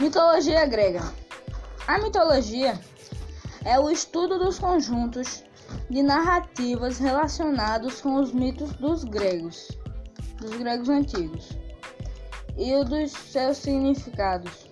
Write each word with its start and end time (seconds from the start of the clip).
Mitologia 0.00 0.64
grega. 0.64 1.02
A 1.86 1.98
mitologia 1.98 2.80
é 3.66 3.78
o 3.78 3.90
estudo 3.90 4.38
dos 4.38 4.58
conjuntos 4.58 5.44
de 5.90 6.02
narrativas 6.02 6.98
relacionados 6.98 8.00
com 8.00 8.14
os 8.14 8.32
mitos 8.32 8.72
dos 8.76 9.04
gregos, 9.04 9.68
dos 10.38 10.56
gregos 10.56 10.88
antigos, 10.88 11.50
e 12.56 12.82
dos 12.82 13.12
seus 13.12 13.58
significados. 13.58 14.69